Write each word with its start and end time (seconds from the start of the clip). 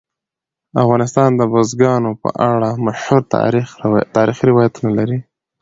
افغانستان 0.83 1.29
د 1.35 1.41
بزګانو 1.53 2.11
په 2.21 2.29
اړه 2.51 2.69
مشهور 2.85 3.21
تاریخي 4.17 4.43
روایتونه 4.49 4.89
لري. 4.99 5.17